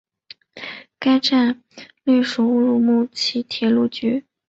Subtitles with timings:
[0.97, 1.61] 该站
[2.05, 4.25] 隶属乌鲁木齐铁路局。